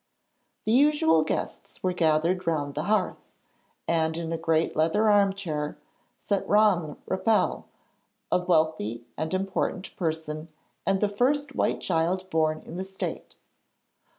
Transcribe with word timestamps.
The 0.65 0.71
usual 0.71 1.21
guests 1.23 1.83
were 1.83 1.93
gathered 1.93 2.47
round 2.47 2.73
the 2.73 2.85
hearth, 2.85 3.37
and 3.87 4.17
in 4.17 4.33
a 4.33 4.37
great 4.39 4.75
leather 4.75 5.11
armchair 5.11 5.77
sat 6.17 6.49
Ramm 6.49 6.97
Rapelye, 7.07 7.65
a 8.31 8.39
wealthy 8.39 9.05
and 9.15 9.31
important 9.31 9.95
person, 9.97 10.47
and 10.87 11.01
the 11.01 11.07
first 11.07 11.53
white 11.53 11.81
child 11.81 12.27
born 12.31 12.61
in 12.65 12.77
the 12.77 12.83
State. 12.83 13.35